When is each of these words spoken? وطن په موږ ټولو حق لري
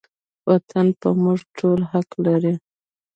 وطن 0.49 0.87
په 0.99 1.09
موږ 1.21 1.39
ټولو 1.57 1.83
حق 1.91 2.09
لري 2.25 2.53